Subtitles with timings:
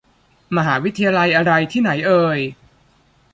[0.55, 2.39] มหาวิทยาลัยอะไร ที่ไหนเอ่ย